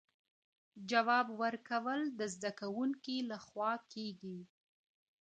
جواب 0.91 1.27
ورکول 1.41 1.99
د 2.19 2.21
زده 2.33 2.51
کوونکي 2.59 3.17
له 3.29 3.37
خوا 3.45 3.71
کېږي، 3.93 4.39